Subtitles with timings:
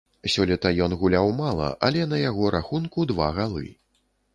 [0.35, 3.67] Сёлета ён гуляў мала, але на яго рахунку два галы.